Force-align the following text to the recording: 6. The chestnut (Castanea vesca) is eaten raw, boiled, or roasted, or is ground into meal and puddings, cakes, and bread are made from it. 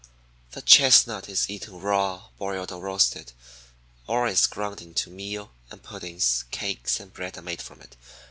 6. 0.49 0.55
The 0.55 0.61
chestnut 0.63 1.25
(Castanea 1.25 1.27
vesca) 1.27 1.29
is 1.31 1.49
eaten 1.51 1.79
raw, 1.79 2.23
boiled, 2.39 2.71
or 2.71 2.81
roasted, 2.81 3.33
or 4.07 4.25
is 4.25 4.47
ground 4.47 4.81
into 4.81 5.11
meal 5.11 5.51
and 5.69 5.83
puddings, 5.83 6.45
cakes, 6.49 6.99
and 6.99 7.13
bread 7.13 7.37
are 7.37 7.43
made 7.43 7.61
from 7.61 7.81
it. 7.81 7.95